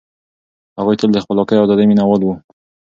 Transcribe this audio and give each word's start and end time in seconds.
هغوی 0.79 0.95
تل 0.99 1.09
د 1.13 1.17
خپلواکۍ 1.23 1.55
او 1.57 1.65
ازادۍ 1.65 1.85
مينه 1.87 2.03
وال 2.05 2.21
وو. 2.23 2.35